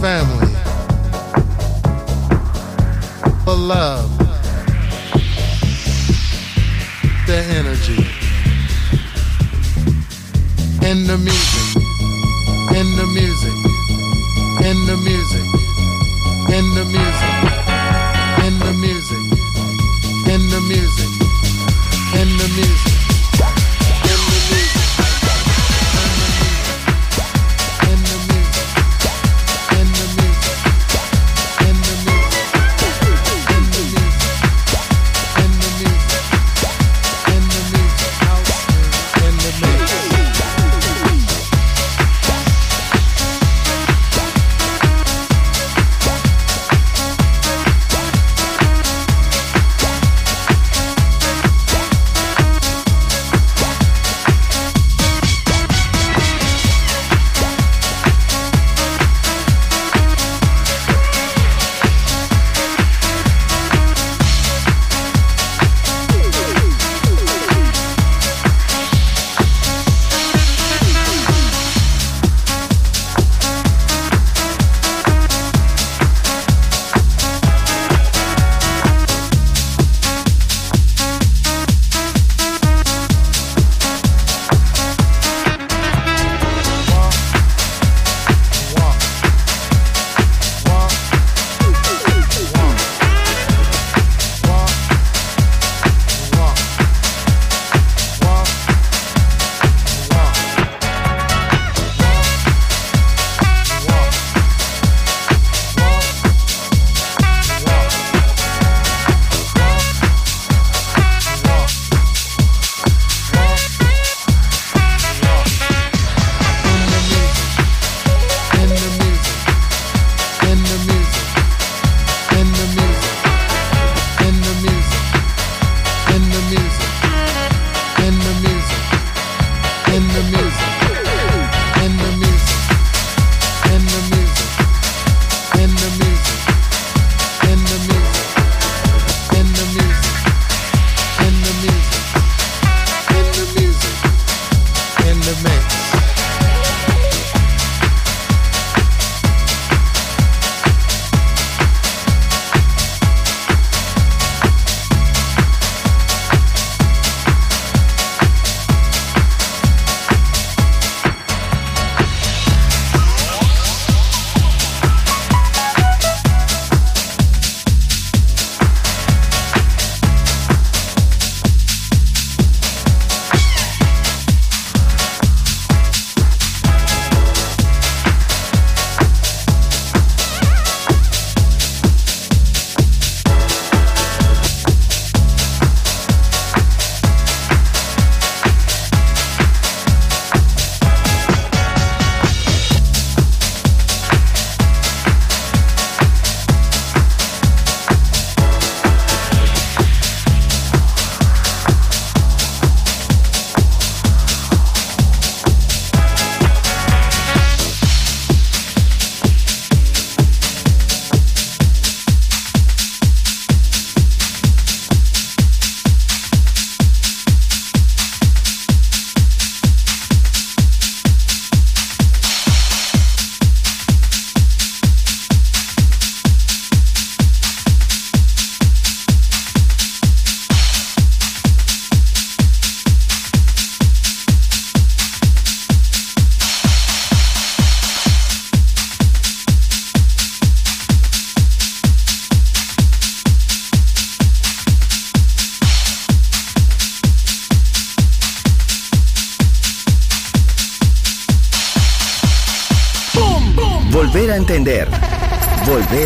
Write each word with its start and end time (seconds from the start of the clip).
family, 0.00 0.54
for 3.44 3.54
love, 3.54 4.08
the 7.26 7.44
energy, 7.58 8.02
in 10.88 11.06
the 11.06 11.18
music, 11.18 11.82
in 12.78 12.96
the 12.96 13.06
music, 13.12 13.56
in 14.64 14.86
the 14.86 14.96
music, 15.04 15.46
in 16.48 16.74
the 16.74 16.84
music. 16.86 17.59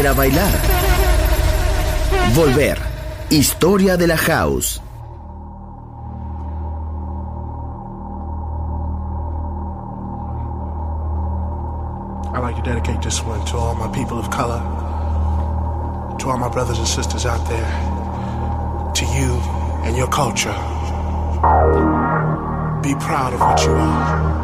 A 0.05 0.12
bailar. 0.12 0.53
Volver. 2.35 2.79
Historia 3.31 3.97
de 3.97 4.06
la 4.06 4.17
house. 4.17 4.79
I'd 12.35 12.43
like 12.43 12.56
to 12.56 12.62
dedicate 12.62 13.01
this 13.01 13.23
one 13.23 13.47
to 13.47 13.56
all 13.56 13.75
my 13.77 13.89
people 13.95 14.19
of 14.19 14.31
color, 14.31 14.61
to 16.19 16.29
all 16.29 16.37
my 16.37 16.51
brothers 16.51 16.79
and 16.79 16.87
sisters 16.87 17.25
out 17.25 17.49
there, 17.49 18.93
to 18.93 19.05
you 19.06 19.33
and 19.85 19.97
your 19.97 20.09
culture. 20.09 20.53
Be 22.83 22.95
proud 22.97 23.33
of 23.33 23.41
what 23.41 23.65
you 23.65 23.73
are. 23.73 24.44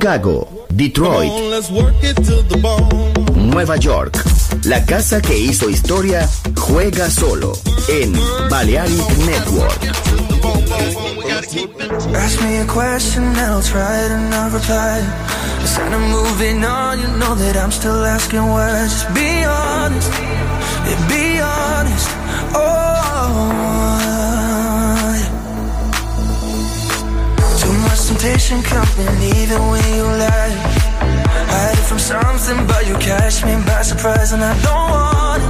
Chicago, 0.00 0.48
Detroit, 0.70 1.30
Nueva 3.36 3.76
York. 3.76 4.16
La 4.64 4.82
casa 4.86 5.20
que 5.20 5.36
hizo 5.36 5.68
historia 5.68 6.26
juega 6.56 7.10
solo 7.10 7.52
en 7.86 8.14
Balearic 8.48 9.18
Network. 9.26 9.78
Ask 12.14 12.40
me 12.40 12.60
a 12.60 12.66
question 12.66 13.24
and 13.24 13.36
I'll 13.40 13.60
try 13.60 14.06
it 14.06 14.10
and 14.10 14.32
I'll 14.32 14.50
reply. 14.50 15.02
Instead 15.60 15.92
of 15.92 16.00
moving 16.00 16.64
on, 16.64 16.98
you 16.98 17.08
know 17.18 17.34
that 17.34 17.58
I'm 17.58 17.70
still 17.70 18.02
asking 18.02 18.50
words. 18.54 18.94
Just 18.94 19.14
be 19.14 19.44
honest, 19.44 20.10
be 21.10 21.40
honest. 21.42 22.08
Oh. 22.54 23.79
temptation 28.20 28.62
coming 28.62 29.22
even 29.34 29.58
when 29.68 29.82
you 29.94 30.02
lie. 30.02 30.52
Hiding 31.52 31.84
from 31.84 31.98
something 31.98 32.66
but 32.66 32.86
you 32.86 32.94
catch 32.96 33.42
me 33.44 33.54
by 33.64 33.80
surprise 33.80 34.32
and 34.32 34.44
I 34.44 34.52
don't 34.62 34.90
want 34.90 35.42
it 35.42 35.49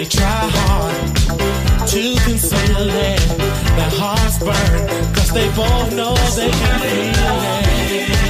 They 0.00 0.06
try 0.06 0.24
hard 0.24 1.14
to 1.88 2.16
conceal 2.24 2.88
it. 2.88 3.20
Their 3.76 3.90
hearts 4.00 4.38
burn, 4.38 5.12
cause 5.12 5.30
they 5.30 5.46
both 5.48 5.94
know 5.94 6.14
they 6.36 6.50
can 6.50 6.80
feel 6.80 8.24
it. 8.24 8.29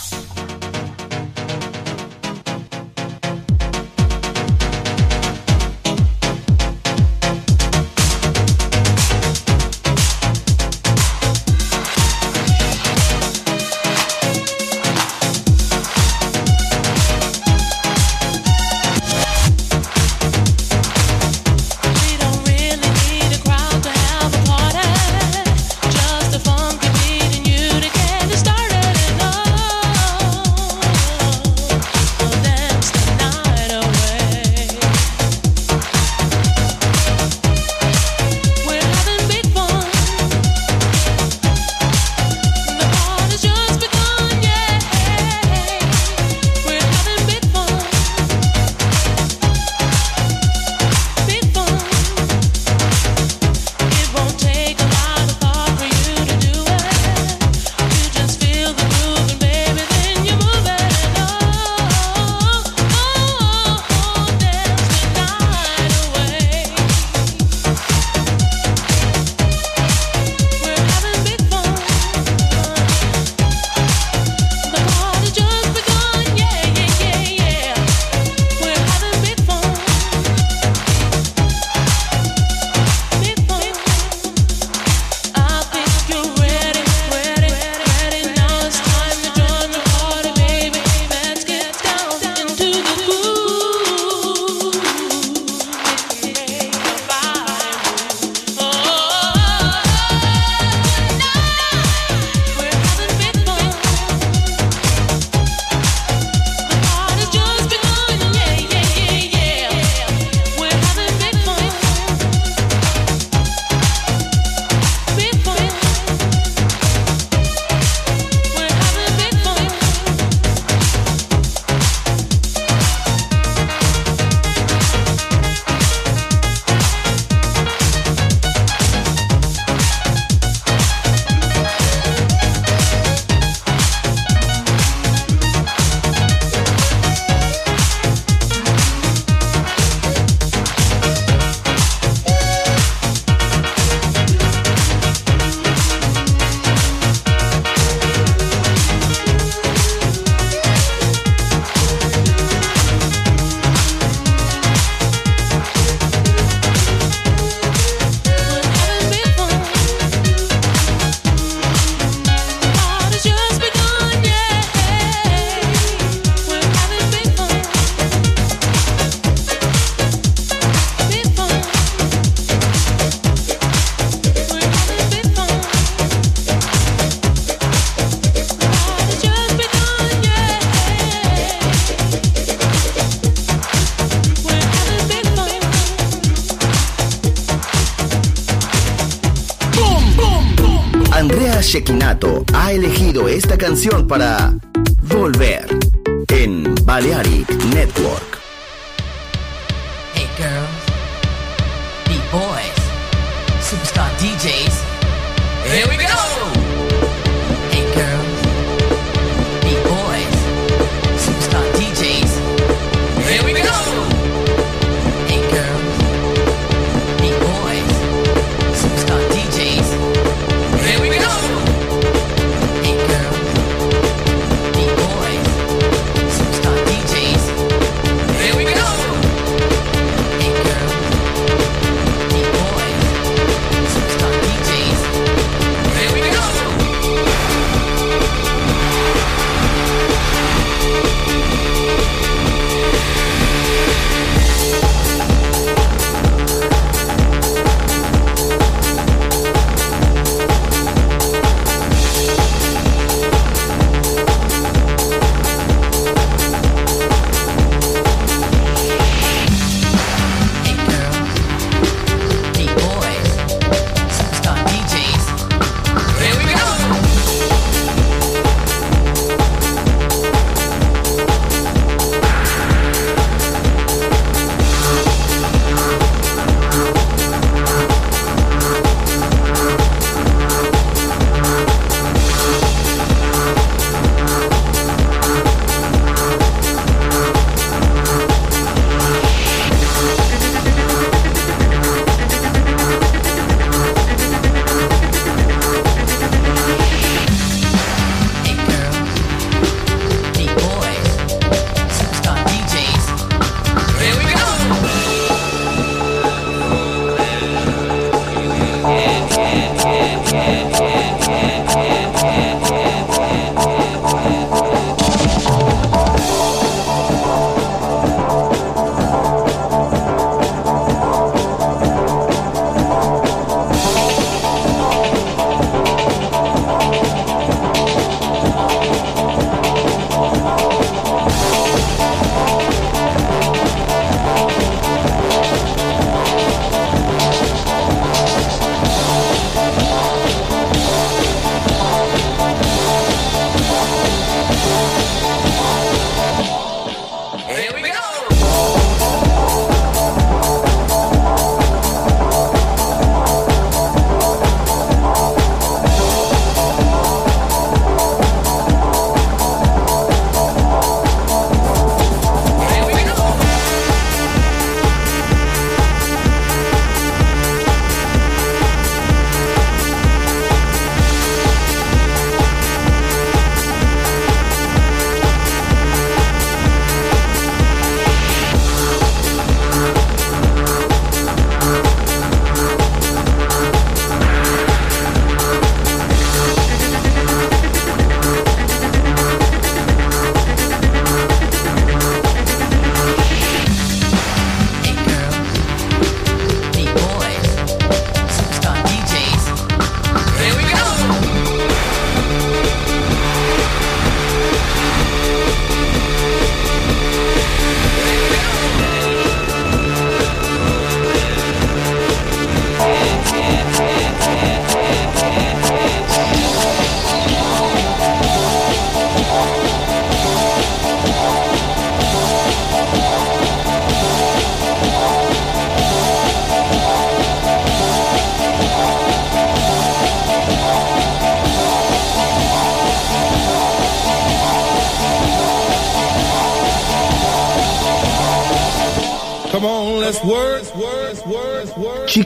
para 193.89 194.05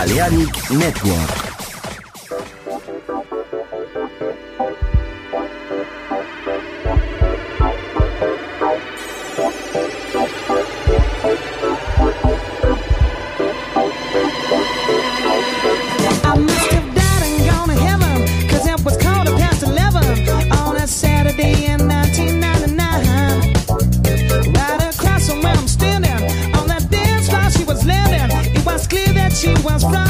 Balearic 0.00 0.70
Network. 0.70 1.59
she 29.40 29.48
was 29.64 29.82
from 29.82 30.09